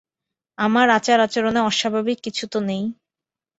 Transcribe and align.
আমার 0.57 0.87
আচার-আচরণে 0.89 1.61
অস্বাভাবিক 1.61 2.17
কিছু 2.25 2.43
তো 2.47 2.59
নেই। 2.61 2.83